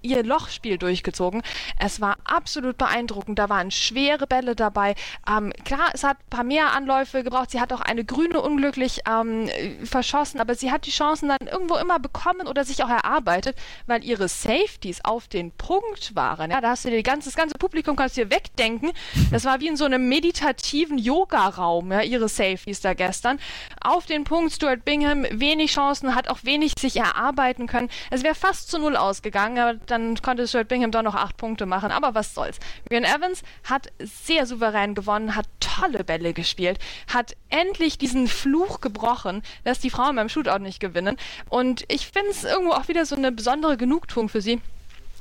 ihr 0.05 0.23
Lochspiel 0.23 0.79
durchgezogen. 0.79 1.43
Es 1.79 2.01
war 2.01 2.19
absolut 2.25 2.79
beeindruckend. 2.79 3.39
Da 3.39 3.49
waren 3.49 3.71
schwere 3.71 4.27
Bälle 4.27 4.55
dabei. 4.55 4.95
Ähm, 5.29 5.53
klar, 5.65 5.91
es 5.93 6.05
hat 6.05 6.19
ein 6.19 6.31
paar 6.31 6.45
mehr 6.45 6.73
Anläufe 6.73 7.25
gebraucht. 7.25 7.51
Sie 7.51 7.61
hat 7.61 7.73
auch 7.73 7.81
eine 7.81 8.05
grüne 8.05 8.41
unglücklich 8.41 9.01
ähm, 9.09 9.49
verschossen, 9.85 10.41
aber 10.41 10.55
sie 10.55 10.71
hat 10.71 10.87
die 10.87 10.91
Chancen 10.91 11.29
dann 11.29 11.49
irgendwo 11.51 11.77
immer 11.77 11.99
bekommen 11.99 12.47
oder 12.47 12.65
sich 12.65 12.85
auch 12.85 12.89
erarbeitet, 12.89 13.57
weil 13.87 14.05
ihre 14.05 14.29
Safeties 14.29 15.05
auf 15.05 15.29
den 15.29 15.51
Punkt 15.53 16.15
waren. 16.15 16.51
Ja, 16.51 16.61
da 16.61 16.71
hast 16.71 16.85
du 16.85 16.91
dir 16.91 17.03
ganze, 17.03 17.29
das 17.29 17.37
ganze 17.37 17.57
Publikum 17.59 17.97
kannst 17.97 18.17
dir 18.17 18.31
wegdenken. 18.31 18.93
Das 19.31 19.45
war 19.45 19.61
wie 19.61 19.69
in 19.69 19.77
so 19.77 19.85
einem 19.85 20.09
meditativen 20.09 20.99
Yoga-Raum, 20.99 21.93
ja, 21.93 22.03
ihre 22.03 22.29
Safeties 22.29 22.81
da 22.81 22.93
gestern. 22.95 23.39
Auf 23.81 24.07
den 24.07 24.25
Punkt 24.25 24.53
Stuart 24.53 24.85
Bingham 24.85 25.25
wenig 25.31 25.73
Chancen, 25.73 26.15
hat 26.15 26.29
auch 26.29 26.39
wenig 26.43 26.75
sich 26.79 26.97
erarbeiten 26.97 27.67
können. 27.67 27.89
Es 28.11 28.23
wäre 28.23 28.35
fast 28.35 28.71
zu 28.71 28.79
null 28.79 28.97
ausgegangen, 28.97 29.59
aber 29.59 29.75
dann 29.95 30.21
konnte 30.21 30.47
Stuart 30.49 30.69
Bingham 30.69 30.91
doch 30.91 31.03
noch 31.03 31.15
acht 31.15 31.37
Punkte 31.37 31.67
machen, 31.67 31.91
aber 31.91 32.15
was 32.15 32.35
soll's. 32.35 32.59
Ryan 32.91 33.05
Evans 33.05 33.43
hat 33.65 33.89
sehr 33.99 34.47
souverän 34.47 34.95
gewonnen, 34.95 35.37
hat 35.37 35.47
tolle 35.61 36.05
Bälle 36.05 36.33
gespielt, 36.33 36.79
hat 37.13 37.37
endlich 37.49 37.99
diesen 37.99 38.27
Fluch 38.27 38.81
gebrochen, 38.81 39.43
dass 39.63 39.81
die 39.81 39.91
Frauen 39.91 40.17
beim 40.17 40.29
Shootout 40.29 40.59
nicht 40.59 40.81
gewinnen. 40.81 41.17
Und 41.49 41.85
ich 41.89 42.09
finde 42.09 42.31
es 42.31 42.45
irgendwo 42.45 42.73
auch 42.73 42.89
wieder 42.89 43.07
so 43.07 43.17
eine 43.17 43.33
besondere 43.33 43.77
Genugtuung 43.77 44.29
für 44.29 44.41
sie 44.41 44.61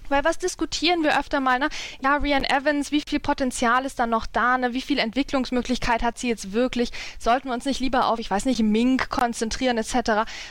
weil 0.09 0.23
was 0.23 0.37
diskutieren 0.37 1.03
wir 1.03 1.19
öfter 1.19 1.39
mal, 1.39 1.59
ne? 1.59 1.69
Ja, 2.03 2.17
Rian 2.17 2.43
Evans, 2.43 2.91
wie 2.91 3.01
viel 3.07 3.19
Potenzial 3.19 3.85
ist 3.85 3.99
da 3.99 4.07
noch 4.07 4.25
da, 4.25 4.57
ne? 4.57 4.73
Wie 4.73 4.81
viel 4.81 4.99
Entwicklungsmöglichkeit 4.99 6.03
hat 6.03 6.17
sie 6.17 6.29
jetzt 6.29 6.53
wirklich? 6.53 6.91
Sollten 7.19 7.49
wir 7.49 7.53
uns 7.53 7.65
nicht 7.65 7.79
lieber 7.79 8.07
auf, 8.07 8.19
ich 8.19 8.29
weiß 8.29 8.45
nicht, 8.45 8.61
Mink 8.61 9.09
konzentrieren 9.09 9.77
etc. 9.77 9.93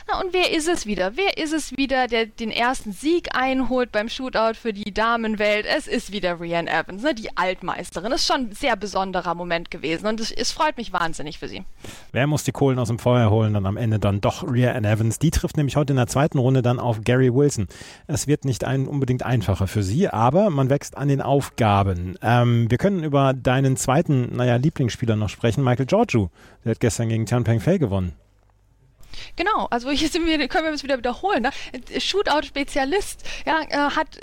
Na, 0.07 0.21
und 0.21 0.33
wer 0.33 0.51
ist 0.51 0.67
es 0.67 0.85
wieder? 0.85 1.15
Wer 1.15 1.37
ist 1.37 1.53
es 1.53 1.75
wieder, 1.77 2.07
der 2.07 2.25
den 2.25 2.51
ersten 2.51 2.93
Sieg 2.93 3.35
einholt 3.35 3.91
beim 3.91 4.09
Shootout 4.09 4.55
für 4.55 4.73
die 4.73 4.93
Damenwelt? 4.93 5.65
Es 5.65 5.87
ist 5.87 6.11
wieder 6.11 6.39
Rian 6.39 6.67
Evans, 6.67 7.03
ne? 7.03 7.13
Die 7.13 7.35
Altmeisterin. 7.37 8.11
Das 8.11 8.21
ist 8.21 8.27
schon 8.27 8.49
ein 8.49 8.51
sehr 8.53 8.75
besonderer 8.75 9.35
Moment 9.35 9.71
gewesen 9.71 10.07
und 10.07 10.19
es, 10.19 10.31
es 10.31 10.51
freut 10.51 10.77
mich 10.77 10.93
wahnsinnig 10.93 11.39
für 11.39 11.47
sie. 11.47 11.63
Wer 12.11 12.27
muss 12.27 12.43
die 12.43 12.51
Kohlen 12.51 12.79
aus 12.79 12.87
dem 12.87 12.99
Feuer 12.99 13.29
holen? 13.29 13.53
Dann 13.53 13.65
am 13.65 13.77
Ende 13.77 13.99
dann 13.99 14.21
doch 14.21 14.43
Rian 14.43 14.85
Evans. 14.85 15.19
Die 15.19 15.31
trifft 15.31 15.57
nämlich 15.57 15.75
heute 15.75 15.93
in 15.93 15.97
der 15.97 16.07
zweiten 16.07 16.37
Runde 16.37 16.61
dann 16.61 16.79
auf 16.79 17.01
Gary 17.03 17.33
Wilson. 17.33 17.67
Es 18.07 18.27
wird 18.27 18.45
nicht 18.45 18.63
ein, 18.63 18.87
unbedingt 18.87 19.23
einfach 19.23 19.42
einfacher 19.43 19.67
für 19.67 19.83
sie, 19.83 20.07
aber 20.07 20.49
man 20.49 20.69
wächst 20.69 20.97
an 20.97 21.09
den 21.09 21.21
Aufgaben. 21.21 22.15
Ähm, 22.21 22.71
wir 22.71 22.77
können 22.77 23.03
über 23.03 23.33
deinen 23.33 23.75
zweiten, 23.75 24.33
naja, 24.33 24.55
Lieblingsspieler 24.55 25.17
noch 25.17 25.27
sprechen, 25.27 25.63
Michael 25.63 25.85
Giorgio. 25.85 26.29
Der 26.63 26.71
hat 26.71 26.79
gestern 26.79 27.09
gegen 27.09 27.25
Tian 27.25 27.43
Peng 27.43 27.59
Fei 27.59 27.77
gewonnen. 27.77 28.13
Genau, 29.35 29.67
also 29.69 29.91
hier 29.91 30.07
sind 30.07 30.25
wir, 30.25 30.47
können 30.47 30.65
wir 30.65 30.71
uns 30.71 30.83
wieder 30.83 30.97
wiederholen. 30.97 31.43
Ne? 31.43 31.51
Shootout-Spezialist, 31.99 33.25
ja, 33.45 33.61
äh, 33.69 33.91
hat 33.91 34.17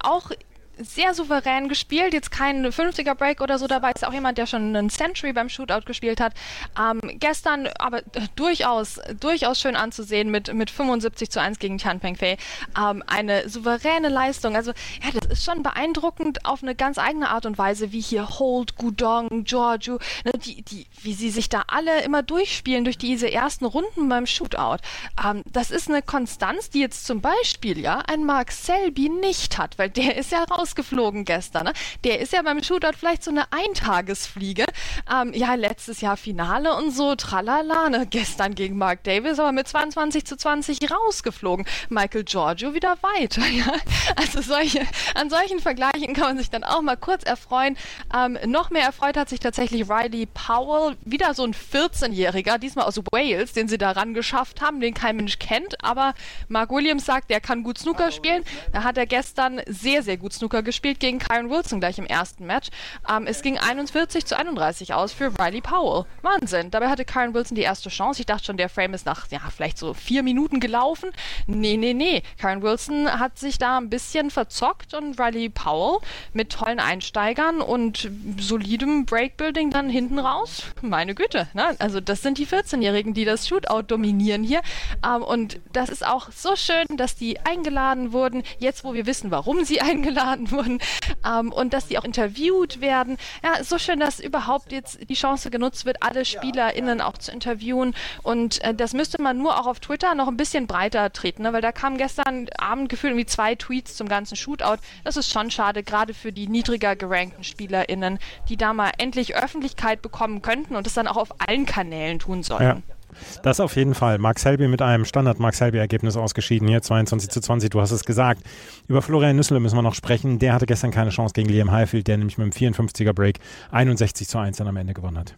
auch 0.00 0.32
sehr 0.78 1.14
souverän 1.14 1.68
gespielt, 1.68 2.14
jetzt 2.14 2.30
kein 2.30 2.66
50er 2.66 3.14
Break 3.14 3.40
oder 3.40 3.58
so 3.58 3.66
dabei, 3.66 3.92
ist 3.92 4.06
auch 4.06 4.12
jemand, 4.12 4.38
der 4.38 4.46
schon 4.46 4.76
einen 4.76 4.90
Century 4.90 5.32
beim 5.32 5.48
Shootout 5.48 5.86
gespielt 5.86 6.20
hat. 6.20 6.34
Ähm, 6.78 7.00
gestern 7.18 7.68
aber 7.78 8.02
durchaus, 8.36 9.00
durchaus 9.20 9.60
schön 9.60 9.76
anzusehen 9.76 10.30
mit, 10.30 10.52
mit 10.52 10.70
75 10.70 11.30
zu 11.30 11.40
1 11.40 11.58
gegen 11.58 11.78
Tian 11.78 12.00
Pengfei. 12.00 12.36
Ähm, 12.78 13.02
eine 13.06 13.48
souveräne 13.48 14.08
Leistung. 14.08 14.56
Also, 14.56 14.72
ja, 15.02 15.10
das 15.18 15.30
ist 15.30 15.44
schon 15.44 15.62
beeindruckend 15.62 16.44
auf 16.44 16.62
eine 16.62 16.74
ganz 16.74 16.98
eigene 16.98 17.30
Art 17.30 17.46
und 17.46 17.58
Weise, 17.58 17.92
wie 17.92 18.00
hier 18.00 18.38
Holt, 18.38 18.76
Gudong, 18.76 19.44
Giorgio, 19.44 19.98
ne, 20.24 20.32
die, 20.44 20.62
die, 20.62 20.86
wie 21.02 21.14
sie 21.14 21.30
sich 21.30 21.48
da 21.48 21.64
alle 21.68 22.02
immer 22.02 22.22
durchspielen 22.22 22.84
durch 22.84 22.98
diese 22.98 23.30
ersten 23.30 23.64
Runden 23.64 24.08
beim 24.08 24.26
Shootout. 24.26 24.78
Ähm, 25.24 25.42
das 25.46 25.70
ist 25.70 25.88
eine 25.88 26.02
Konstanz, 26.02 26.70
die 26.70 26.80
jetzt 26.80 27.06
zum 27.06 27.20
Beispiel 27.20 27.78
ja 27.78 28.00
ein 28.06 28.24
Mark 28.24 28.52
Selby 28.52 29.08
nicht 29.08 29.58
hat, 29.58 29.78
weil 29.78 29.90
der 29.90 30.16
ist 30.16 30.32
ja 30.32 30.44
rausgeflogen 30.64 31.24
gestern. 31.24 31.64
Ne? 31.64 31.72
Der 32.04 32.20
ist 32.20 32.32
ja 32.32 32.42
beim 32.42 32.62
Shootout 32.62 32.96
vielleicht 32.98 33.22
so 33.22 33.30
eine 33.30 33.52
Eintagesfliege. 33.52 34.64
Ähm, 35.12 35.32
ja, 35.34 35.54
letztes 35.54 36.00
Jahr 36.00 36.16
Finale 36.16 36.74
und 36.74 36.90
so, 36.90 37.14
tralala, 37.14 37.90
ne? 37.90 38.06
gestern 38.08 38.54
gegen 38.54 38.78
Mark 38.78 39.04
Davis, 39.04 39.38
aber 39.38 39.52
mit 39.52 39.68
22 39.68 40.24
zu 40.24 40.36
20 40.36 40.90
rausgeflogen. 40.90 41.66
Michael 41.90 42.24
Giorgio 42.24 42.74
wieder 42.74 42.96
weiter. 43.02 43.42
Ja? 43.54 43.72
Also 44.16 44.40
solche, 44.40 44.80
an 45.14 45.30
solchen 45.30 45.60
Vergleichen 45.60 46.14
kann 46.14 46.24
man 46.24 46.38
sich 46.38 46.50
dann 46.50 46.64
auch 46.64 46.80
mal 46.82 46.96
kurz 46.96 47.22
erfreuen. 47.24 47.76
Ähm, 48.12 48.38
noch 48.46 48.70
mehr 48.70 48.82
erfreut 48.82 49.16
hat 49.16 49.28
sich 49.28 49.38
tatsächlich 49.38 49.88
Riley 49.88 50.26
Powell, 50.26 50.96
wieder 51.04 51.34
so 51.34 51.44
ein 51.44 51.54
14-Jähriger, 51.54 52.58
diesmal 52.58 52.86
aus 52.86 52.98
Wales, 53.12 53.52
den 53.52 53.68
sie 53.68 53.78
daran 53.78 54.12
geschafft 54.12 54.60
haben, 54.60 54.80
den 54.80 54.94
kein 54.94 55.16
Mensch 55.16 55.38
kennt, 55.38 55.84
aber 55.84 56.14
Mark 56.48 56.70
Williams 56.70 57.04
sagt, 57.04 57.30
der 57.30 57.40
kann 57.40 57.62
gut 57.62 57.78
Snooker 57.78 58.10
spielen. 58.10 58.44
Da 58.72 58.82
hat 58.82 58.98
er 58.98 59.06
gestern 59.06 59.60
sehr, 59.66 60.02
sehr 60.02 60.16
gut 60.16 60.32
Snooker 60.32 60.53
gespielt 60.62 61.00
gegen 61.00 61.18
Kyron 61.18 61.50
Wilson 61.50 61.80
gleich 61.80 61.98
im 61.98 62.06
ersten 62.06 62.46
Match. 62.46 62.68
Ähm, 63.08 63.26
es 63.26 63.42
ging 63.42 63.58
41 63.58 64.24
zu 64.26 64.36
31 64.36 64.94
aus 64.94 65.12
für 65.12 65.32
Riley 65.38 65.60
Powell. 65.60 66.04
Wahnsinn. 66.22 66.70
Dabei 66.70 66.88
hatte 66.88 67.04
Kyron 67.04 67.34
Wilson 67.34 67.54
die 67.54 67.62
erste 67.62 67.88
Chance. 67.88 68.20
Ich 68.20 68.26
dachte 68.26 68.44
schon, 68.44 68.56
der 68.56 68.68
Frame 68.68 68.94
ist 68.94 69.06
nach, 69.06 69.30
ja, 69.30 69.40
vielleicht 69.54 69.78
so 69.78 69.94
vier 69.94 70.22
Minuten 70.22 70.60
gelaufen. 70.60 71.10
Nee, 71.46 71.76
nee, 71.76 71.94
nee. 71.94 72.22
Kyron 72.38 72.62
Wilson 72.62 73.08
hat 73.08 73.38
sich 73.38 73.58
da 73.58 73.78
ein 73.78 73.90
bisschen 73.90 74.30
verzockt 74.30 74.94
und 74.94 75.18
Riley 75.20 75.48
Powell 75.48 75.98
mit 76.32 76.50
tollen 76.50 76.80
Einsteigern 76.80 77.60
und 77.60 78.10
solidem 78.38 79.06
Breakbuilding 79.06 79.70
dann 79.70 79.88
hinten 79.88 80.18
raus. 80.18 80.64
Meine 80.80 81.14
Güte. 81.14 81.48
Ne? 81.54 81.74
Also 81.78 82.00
das 82.00 82.22
sind 82.22 82.38
die 82.38 82.46
14-Jährigen, 82.46 83.14
die 83.14 83.24
das 83.24 83.48
Shootout 83.48 83.82
dominieren 83.82 84.42
hier. 84.42 84.62
Ähm, 85.04 85.22
und 85.22 85.60
das 85.72 85.88
ist 85.88 86.06
auch 86.06 86.30
so 86.32 86.56
schön, 86.56 86.96
dass 86.96 87.16
die 87.16 87.40
eingeladen 87.40 88.12
wurden, 88.12 88.42
jetzt 88.58 88.84
wo 88.84 88.94
wir 88.94 89.06
wissen, 89.06 89.30
warum 89.30 89.64
sie 89.64 89.80
eingeladen 89.80 90.43
wurden 90.50 90.80
ähm, 91.26 91.52
und 91.52 91.72
dass 91.72 91.88
die 91.88 91.98
auch 91.98 92.04
interviewt 92.04 92.80
werden. 92.80 93.16
Ja, 93.42 93.62
so 93.62 93.78
schön, 93.78 94.00
dass 94.00 94.20
überhaupt 94.20 94.72
jetzt 94.72 95.08
die 95.08 95.14
Chance 95.14 95.50
genutzt 95.50 95.84
wird, 95.84 96.02
alle 96.02 96.24
SpielerInnen 96.24 97.00
auch 97.00 97.18
zu 97.18 97.32
interviewen. 97.32 97.94
Und 98.22 98.62
äh, 98.62 98.74
das 98.74 98.92
müsste 98.92 99.20
man 99.20 99.38
nur 99.38 99.58
auch 99.58 99.66
auf 99.66 99.80
Twitter 99.80 100.14
noch 100.14 100.28
ein 100.28 100.36
bisschen 100.36 100.66
breiter 100.66 101.12
treten, 101.12 101.42
ne? 101.42 101.52
weil 101.52 101.62
da 101.62 101.72
kamen 101.72 101.98
gestern 101.98 102.48
Abend 102.58 102.88
gefühlt 102.88 103.12
irgendwie 103.12 103.26
zwei 103.26 103.54
Tweets 103.54 103.96
zum 103.96 104.08
ganzen 104.08 104.36
Shootout. 104.36 104.78
Das 105.04 105.16
ist 105.16 105.30
schon 105.30 105.50
schade, 105.50 105.82
gerade 105.82 106.14
für 106.14 106.32
die 106.32 106.48
niedriger 106.48 106.96
gerankten 106.96 107.44
SpielerInnen, 107.44 108.18
die 108.48 108.56
da 108.56 108.72
mal 108.72 108.92
endlich 108.98 109.36
Öffentlichkeit 109.36 110.02
bekommen 110.02 110.42
könnten 110.42 110.76
und 110.76 110.86
das 110.86 110.94
dann 110.94 111.08
auch 111.08 111.16
auf 111.16 111.34
allen 111.38 111.66
Kanälen 111.66 112.18
tun 112.18 112.42
sollten. 112.42 112.82
Ja. 112.88 112.93
Das 113.42 113.60
auf 113.60 113.76
jeden 113.76 113.94
Fall. 113.94 114.18
Mark 114.18 114.38
Selby 114.38 114.68
mit 114.68 114.82
einem 114.82 115.04
Standard-Mark 115.04 115.54
Selby-Ergebnis 115.54 116.16
ausgeschieden. 116.16 116.68
Hier 116.68 116.82
22 116.82 117.30
zu 117.30 117.40
20, 117.40 117.70
du 117.70 117.80
hast 117.80 117.90
es 117.90 118.04
gesagt. 118.04 118.42
Über 118.88 119.02
Florian 119.02 119.36
Nüssle 119.36 119.60
müssen 119.60 119.76
wir 119.76 119.82
noch 119.82 119.94
sprechen. 119.94 120.38
Der 120.38 120.52
hatte 120.52 120.66
gestern 120.66 120.90
keine 120.90 121.10
Chance 121.10 121.32
gegen 121.34 121.48
Liam 121.48 121.70
Highfield, 121.70 122.06
der 122.06 122.18
nämlich 122.18 122.38
mit 122.38 122.54
dem 122.54 122.74
54er 122.74 123.12
Break 123.12 123.38
61 123.70 124.28
zu 124.28 124.38
1 124.38 124.56
dann 124.56 124.68
am 124.68 124.76
Ende 124.76 124.94
gewonnen 124.94 125.18
hat. 125.18 125.34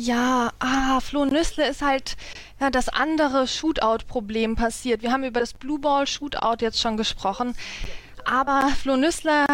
Ja, 0.00 0.52
ah, 0.60 1.00
Flo 1.00 1.24
Nüssle 1.24 1.68
ist 1.68 1.82
halt 1.82 2.16
ja, 2.60 2.70
das 2.70 2.88
andere 2.88 3.48
Shootout-Problem 3.48 4.54
passiert. 4.54 5.02
Wir 5.02 5.10
haben 5.10 5.24
über 5.24 5.40
das 5.40 5.54
Blue 5.54 5.80
Ball 5.80 6.06
Shootout 6.06 6.58
jetzt 6.60 6.80
schon 6.80 6.96
gesprochen. 6.96 7.56
Aber 8.24 8.68
Flo 8.80 8.96
Nüssler, 8.96 9.46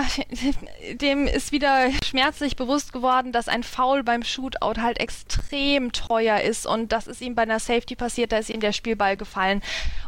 dem 0.94 1.26
ist 1.26 1.52
wieder 1.52 1.90
schmerzlich 2.04 2.56
bewusst 2.56 2.92
geworden, 2.92 3.32
dass 3.32 3.48
ein 3.48 3.62
Foul 3.62 4.02
beim 4.02 4.22
Shootout 4.22 4.80
halt 4.80 5.00
extrem 5.00 5.92
teuer 5.92 6.40
ist. 6.40 6.66
Und 6.66 6.92
das 6.92 7.06
ist 7.06 7.20
ihm 7.20 7.34
bei 7.34 7.42
einer 7.42 7.60
Safety 7.60 7.96
passiert, 7.96 8.32
da 8.32 8.38
ist 8.38 8.50
ihm 8.50 8.60
der 8.60 8.72
Spielball 8.72 9.16
gefallen 9.16 9.62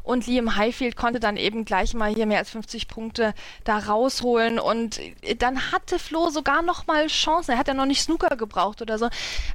und 0.07 0.27
Liam 0.29 0.57
Highfield 0.57 0.97
konnte 0.97 1.19
dann 1.19 1.37
eben 1.37 1.65
gleich 1.65 1.93
mal 1.93 2.15
hier 2.15 2.27
mehr 2.27 2.39
als 2.39 2.51
50 2.51 2.87
Punkte 2.87 3.35
da 3.65 3.79
rausholen 3.79 4.61
und 4.61 5.01
dann 5.39 5.73
hatte 5.73 5.99
Flo 5.99 6.31
sogar 6.31 6.63
noch 6.63 6.87
mal 6.87 7.09
Chancen. 7.09 7.53
Er 7.53 7.59
hat 7.59 7.67
ja 7.67 7.75
noch 7.75 7.87
nicht 7.87 8.03
Snooker 8.03 8.37
gebraucht 8.37 8.81
oder 8.81 8.99
so, 8.99 9.09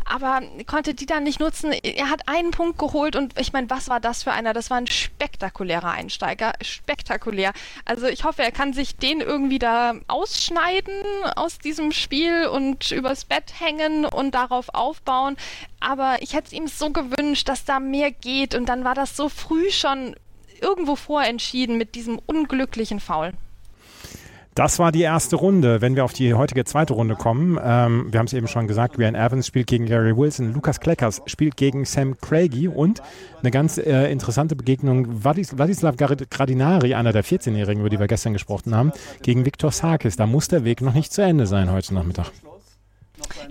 aber 0.04 0.42
konnte 0.68 0.94
die 0.94 1.06
dann 1.06 1.24
nicht 1.24 1.40
nutzen. 1.40 1.72
Er 1.72 2.10
hat 2.10 2.28
einen 2.28 2.52
Punkt 2.52 2.78
geholt 2.78 3.16
und 3.16 3.40
ich 3.40 3.54
meine, 3.54 3.70
was 3.70 3.88
war 3.88 4.02
das 4.02 4.24
für 4.24 4.34
einer? 4.34 4.52
Das 4.52 4.70
war 4.70 4.78
ein 4.78 4.88
spektakulärer 4.88 5.92
Einsteiger, 5.92 6.52
spektakulär. 6.62 7.54
Also 7.86 8.08
ich 8.08 8.26
hoffe, 8.26 8.44
er 8.44 8.52
kann 8.52 8.74
sich 8.74 8.98
den 8.98 9.22
irgendwie 9.22 9.60
da 9.60 9.94
ausschneiden 10.08 10.94
aus 11.38 11.60
diesem 11.60 11.94
Spiel 11.94 12.48
und 12.48 12.92
übers 12.92 13.24
Bett 13.24 13.54
hängen 13.58 14.04
und 14.04 14.36
darauf 14.36 14.68
aufbauen. 14.74 15.38
Aber 15.80 16.22
ich 16.22 16.34
hätte 16.34 16.48
es 16.48 16.54
ihm 16.54 16.68
so 16.68 16.90
gewünscht, 16.90 17.48
dass 17.48 17.64
da 17.64 17.80
mehr 17.80 18.12
geht. 18.12 18.54
Und 18.54 18.68
dann 18.68 18.84
war 18.84 18.96
das 18.96 19.16
so 19.16 19.30
früh 19.30 19.72
schon 19.72 20.16
irgendwo 20.62 20.96
vorentschieden 20.96 21.78
mit 21.78 21.96
diesem 21.96 22.20
unglücklichen 22.26 23.00
Foul. 23.00 23.34
Das 24.54 24.80
war 24.80 24.92
die 24.92 25.02
erste 25.02 25.38
Runde. 25.38 25.80
Wenn 25.80 25.96
wir 25.96 26.04
auf 26.04 26.12
die 26.12 26.34
heutige 26.34 26.66
zweite 26.66 26.94
Runde 26.94 27.16
kommen, 27.16 27.58
ähm, 27.64 28.12
wir 28.12 28.20
haben 28.20 28.26
es 28.26 28.34
eben 28.34 28.50
schon 28.50 28.68
gesagt, 28.68 28.98
Ryan 28.98 29.16
Evans 29.16 29.48
spielt 29.48 29.68
gegen 29.68 29.86
Gary 29.86 30.16
Wilson, 30.16 30.54
Lukas 30.54 30.82
Kleckers 30.82 31.22
spielt 31.26 31.56
gegen 31.56 31.86
Sam 31.86 32.20
Craigie 32.20 32.68
und 32.68 33.02
eine 33.40 33.50
ganz 33.50 33.78
äh, 33.78 34.12
interessante 34.12 34.58
Begegnung, 34.58 35.22
Vladis 35.22 35.52
Vladislav 35.52 35.96
Gradinari, 35.96 36.96
einer 36.96 37.14
der 37.14 37.24
14-Jährigen, 37.24 37.80
über 37.80 37.90
die 37.90 38.00
wir 38.00 38.08
gestern 38.08 38.34
gesprochen 38.34 38.76
haben, 38.76 38.92
gegen 39.24 39.46
Viktor 39.46 39.72
Sarkis. 39.72 40.18
Da 40.18 40.28
muss 40.28 40.50
der 40.50 40.66
Weg 40.66 40.82
noch 40.82 40.94
nicht 40.94 41.14
zu 41.14 41.22
Ende 41.22 41.48
sein 41.48 41.72
heute 41.72 41.94
Nachmittag. 41.94 42.32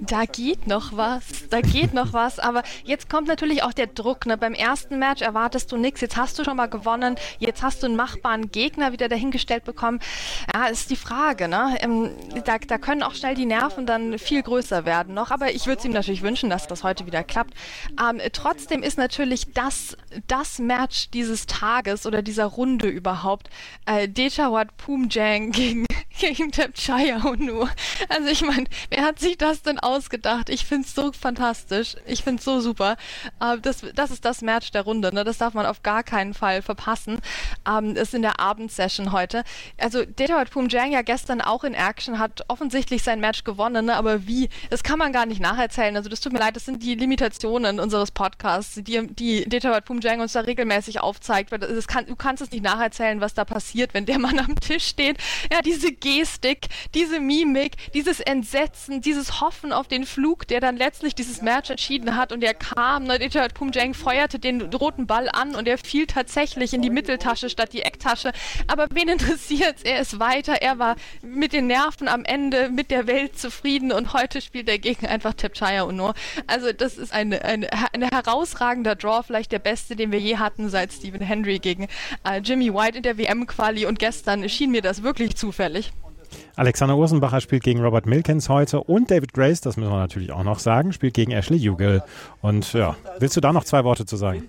Da 0.01 0.25
geht 0.25 0.67
noch 0.67 0.97
was, 0.97 1.49
da 1.51 1.61
geht 1.61 1.95
noch 1.95 2.13
was, 2.13 2.39
aber 2.39 2.63
jetzt 2.85 3.09
kommt 3.11 3.29
natürlich 3.29 3.63
auch 3.63 3.73
der 3.73 3.87
Druck. 3.87 4.27
Ne? 4.27 4.37
Beim 4.37 4.55
ersten 4.55 4.99
Match 4.99 5.23
erwartest 5.23 5.73
du 5.73 5.77
nichts, 5.77 6.01
jetzt 6.01 6.17
hast 6.17 6.39
du 6.39 6.45
schon 6.45 6.57
mal 6.57 6.67
gewonnen, 6.67 7.17
jetzt 7.39 7.63
hast 7.63 7.83
du 7.83 7.87
einen 7.87 7.97
machbaren 7.97 8.51
Gegner 8.51 8.93
wieder 8.93 9.09
dahingestellt 9.09 9.65
bekommen. 9.65 10.01
Ja, 10.55 10.67
ist 10.67 10.91
die 10.91 10.97
Frage. 10.97 11.49
Ne? 11.49 11.77
Ähm, 11.81 12.11
da, 12.45 12.59
da 12.59 12.79
können 12.79 13.03
auch 13.03 13.15
schnell 13.15 13.35
die 13.35 13.47
Nerven 13.47 13.87
dann 13.87 14.19
viel 14.19 14.43
größer 14.43 14.85
werden 14.85 15.15
noch, 15.15 15.31
aber 15.31 15.53
ich 15.53 15.67
würde 15.67 15.79
es 15.81 15.85
ihm 15.85 15.93
natürlich 15.93 16.23
wünschen, 16.23 16.51
dass 16.51 16.67
das 16.67 16.85
heute 16.85 17.07
wieder 17.07 17.25
klappt. 17.25 17.55
Ähm, 18.01 18.21
trotzdem 18.33 18.83
ist 18.83 18.99
natürlich 18.99 19.53
das, 19.53 19.97
das 20.27 20.59
Match 20.59 21.11
dieses 21.11 21.47
Tages 21.47 22.07
oder 22.07 22.23
dieser 22.23 22.47
Runde 22.47 22.89
überhaupt 22.89 23.51
äh, 23.87 24.09
Dechawat 24.09 24.77
Pumjang 24.77 25.53
gegen, 25.53 25.87
gegen 26.19 26.51
Chaya 26.51 27.23
Unu. 27.25 27.67
Also 28.09 28.29
ich 28.29 28.43
meine, 28.43 28.67
wer 28.91 29.05
hat 29.05 29.19
sich 29.19 29.39
das 29.39 29.60
denn 29.67 29.79
ausgedacht? 29.79 30.49
Ich 30.49 30.65
finde 30.65 30.87
es 30.87 30.95
so 30.95 31.13
fantastisch. 31.13 31.97
Ich 32.07 32.23
finde 32.23 32.39
es 32.39 32.45
so 32.45 32.61
super. 32.61 32.97
Äh, 33.41 33.59
das, 33.59 33.83
das 33.95 34.11
ist 34.11 34.25
das 34.25 34.43
Match 34.43 34.71
der 34.71 34.83
Runde. 34.83 35.15
Ne? 35.15 35.25
Das 35.25 35.39
darf 35.39 35.55
man 35.55 35.67
auf 35.67 35.83
gar 35.83 36.03
keinen 36.03 36.35
Fall 36.35 36.63
verpassen. 36.63 37.19
Ähm, 37.69 37.97
ist 37.97 38.15
in 38.15 38.23
der 38.23 38.41
Abendsession 38.41 39.13
heute. 39.13 39.45
Also 39.79 40.05
Detawat 40.05 40.51
Pumjang 40.51 40.93
ja 40.93 41.03
gestern 41.03 41.41
auch 41.41 41.65
in 41.65 41.75
Action, 41.75 42.19
hat 42.19 42.45
offensichtlich 42.49 43.03
sein 43.03 43.21
Match 43.21 43.45
gewonnen, 43.45 43.87
ne? 43.87 43.97
aber 43.97 44.27
wie? 44.27 44.49
Das 44.71 44.83
kann 44.83 44.99
man 44.99 45.13
gar 45.13 45.27
nicht 45.27 45.41
nacherzählen. 45.41 45.97
Also 45.97 46.09
das 46.09 46.21
tut 46.21 46.33
mir 46.33 46.39
leid, 46.39 46.57
das 46.57 46.65
sind 46.65 46.83
die 46.83 46.95
Limitationen 46.95 47.81
unseres 47.81 48.11
Podcasts, 48.11 48.81
die, 48.83 49.07
die 49.09 49.49
Detawat 49.49 49.85
Pumjang 49.85 50.21
uns 50.21 50.33
da 50.33 50.41
regelmäßig 50.41 51.01
aufzeigt. 51.01 51.53
Weil 51.53 51.59
das 51.59 51.87
kann, 51.87 52.07
du 52.07 52.17
kannst 52.17 52.43
es 52.43 52.51
nicht 52.51 52.63
nacherzählen, 52.63 53.21
was 53.21 53.35
da 53.35 53.45
passiert, 53.45 53.95
wenn 53.95 54.07
der 54.07 54.19
Mann 54.19 54.39
am 54.39 54.59
Tisch 54.59 54.87
steht. 54.87 55.19
Ja, 55.53 55.63
diese 55.63 55.93
Gestik, 55.93 56.69
diese 56.95 57.21
Mimik, 57.21 57.77
dieses 57.93 58.21
Entsetzen, 58.21 59.01
dieses 59.01 59.41
Hoffen 59.41 59.50
Hoffen 59.51 59.73
auf 59.73 59.89
den 59.89 60.07
Flug, 60.07 60.47
der 60.47 60.61
dann 60.61 60.77
letztlich 60.77 61.17
dieses 61.17 61.43
Match 61.43 61.71
entschieden 61.71 62.15
hat 62.15 62.31
und 62.31 62.45
er 62.45 62.55
kam. 62.55 63.03
Neudetat 63.03 63.53
Pumjang 63.53 63.95
feuerte 63.95 64.39
den 64.39 64.63
roten 64.73 65.09
Ball 65.09 65.29
an 65.29 65.57
und 65.57 65.67
er 65.67 65.77
fiel 65.77 66.07
tatsächlich 66.07 66.73
in 66.73 66.83
die 66.83 66.89
Mitteltasche 66.89 67.51
statt 67.51 67.73
die 67.73 67.83
Ecktasche. 67.83 68.31
Aber 68.69 68.87
wen 68.93 69.09
interessiert 69.09 69.79
Er 69.83 69.99
ist 69.99 70.21
weiter. 70.21 70.63
Er 70.63 70.79
war 70.79 70.95
mit 71.21 71.53
den 71.53 71.67
Nerven 71.67 72.07
am 72.07 72.25
Ende 72.25 72.69
mit 72.69 72.93
der 72.93 73.09
Welt 73.09 73.37
zufrieden 73.37 73.91
und 73.91 74.13
heute 74.13 74.41
spielt 74.41 74.69
er 74.69 74.79
gegen 74.79 75.09
einfach 75.09 75.35
Tepchaya 75.35 75.83
Uno. 75.83 76.15
Also 76.47 76.73
das 76.73 76.97
ist 76.97 77.13
eine, 77.13 77.45
eine, 77.45 77.69
ein 77.93 78.03
herausragender 78.03 78.95
Draw, 78.95 79.25
vielleicht 79.27 79.51
der 79.51 79.59
beste, 79.59 79.97
den 79.97 80.13
wir 80.13 80.21
je 80.21 80.37
hatten 80.37 80.69
seit 80.69 80.93
Stephen 80.93 81.23
Henry 81.23 81.59
gegen 81.59 81.89
äh, 82.23 82.39
Jimmy 82.39 82.73
White 82.73 82.99
in 82.99 83.03
der 83.03 83.19
WM-Quali 83.19 83.85
und 83.87 83.99
gestern 83.99 84.49
schien 84.49 84.71
mir 84.71 84.83
das 84.83 85.03
wirklich 85.03 85.35
zufällig. 85.35 85.91
Alexander 86.57 86.97
Ursenbacher 86.97 87.41
spielt 87.41 87.63
gegen 87.63 87.81
Robert 87.81 88.07
Milkins 88.07 88.49
heute 88.49 88.83
und 88.83 89.11
David 89.11 89.33
Grace, 89.33 89.61
das 89.61 89.77
müssen 89.77 89.91
wir 89.91 89.99
natürlich 89.99 90.33
auch 90.33 90.45
noch 90.45 90.59
sagen, 90.59 90.93
spielt 90.93 91.15
gegen 91.15 91.33
Ashley 91.33 91.59
Hugel. 91.59 92.03
Und 92.43 92.73
ja, 92.73 92.97
willst 93.19 93.37
du 93.37 93.41
da 93.41 93.53
noch 93.53 93.65
zwei 93.65 93.85
Worte 93.85 94.07
zu 94.07 94.17
sagen? 94.17 94.45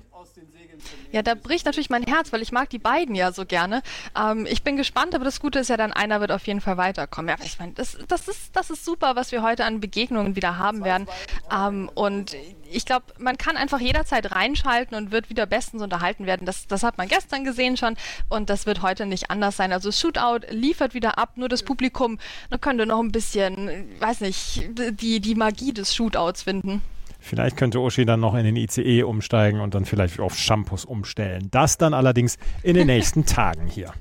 Ja, 1.12 1.22
da 1.22 1.36
bricht 1.36 1.66
natürlich 1.66 1.90
mein 1.90 2.04
Herz, 2.04 2.32
weil 2.32 2.42
ich 2.42 2.52
mag 2.52 2.70
die 2.70 2.80
beiden 2.80 3.16
ja 3.16 3.32
so 3.32 3.46
gerne. 3.46 3.82
Ähm, 4.18 4.46
ich 4.50 4.64
bin 4.64 4.78
gespannt, 4.78 5.14
aber 5.16 5.26
das 5.26 5.40
Gute 5.40 5.60
ist 5.60 5.70
ja 5.70 5.78
dann, 5.78 5.92
einer 5.92 6.22
wird 6.22 6.32
auf 6.32 6.48
jeden 6.48 6.62
Fall 6.62 6.78
weiterkommen. 6.78 7.30
Ja, 7.30 7.46
ich 7.46 7.60
meine, 7.60 7.74
das, 7.74 7.98
das, 8.08 8.28
ist, 8.28 8.56
das 8.56 8.70
ist 8.70 8.86
super, 8.86 9.16
was 9.16 9.32
wir 9.32 9.44
heute 9.44 9.66
an 9.66 9.80
Begegnungen 9.80 10.36
wieder 10.36 10.58
haben 10.58 10.84
werden. 10.84 11.08
Ähm, 11.52 11.90
und 11.94 12.36
ich 12.72 12.86
glaube, 12.86 13.06
man 13.18 13.38
kann 13.38 13.58
einfach 13.58 13.80
jederzeit 13.80 14.32
reinschalten 14.32 14.96
und 14.96 15.12
wird 15.12 15.30
wieder 15.30 15.46
bestens 15.46 15.82
unterhalten 15.82 16.26
werden. 16.26 16.46
Das, 16.46 16.68
das 16.68 16.84
hat 16.84 16.98
man 16.98 17.08
gestern 17.08 17.44
gesehen 17.44 17.78
schon 17.78 17.98
und 18.30 18.50
das 18.50 18.66
wird 18.66 18.82
heute 18.82 19.06
nicht 19.06 19.30
anders 19.30 19.58
sein. 19.58 19.74
Also 19.74 19.92
Shootout 19.92 20.48
liefert 20.50 20.94
wieder 20.94 21.18
ab, 21.18 21.34
nur 21.36 21.50
das 21.50 21.64
Publikum 21.64 22.20
könnte 22.62 22.86
noch 22.86 23.00
ein 23.00 23.12
bisschen, 23.12 23.90
weiß 24.00 24.22
nicht, 24.22 24.70
die, 25.02 25.20
die 25.20 25.36
Magie 25.36 25.74
des 25.74 25.94
Shootouts 25.94 26.44
finden. 26.44 26.82
Vielleicht 27.22 27.56
könnte 27.56 27.80
Uschi 27.80 28.04
dann 28.04 28.20
noch 28.20 28.34
in 28.34 28.44
den 28.44 28.56
ICE 28.56 29.04
umsteigen 29.04 29.62
und 29.62 29.76
dann 29.76 29.86
vielleicht 29.86 30.20
auf 30.20 30.36
Shampoos 30.36 30.86
umstellen. 30.86 31.48
Das 31.52 31.78
dann 31.78 31.94
allerdings 31.94 32.38
in 32.64 32.76
den 32.76 32.88
nächsten 32.88 33.26
Tagen 33.26 33.68
hier. 33.68 33.94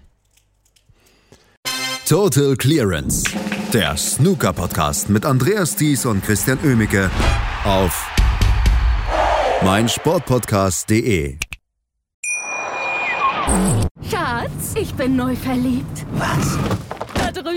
Total 2.09 2.57
Clearance. 2.57 3.25
Der 3.73 3.97
Snooker-Podcast 3.97 5.11
mit 5.11 5.25
Andreas 5.25 5.77
Thies 5.77 6.07
und 6.07 6.25
Christian 6.25 6.59
Ömicke 6.65 7.09
auf 7.65 8.11
meinsportpodcast.de. 9.63 11.37
Schatz, 14.11 14.75
ich 14.75 14.93
bin 14.95 15.15
neu 15.15 15.37
verliebt. 15.37 16.07
Was? 16.15 16.59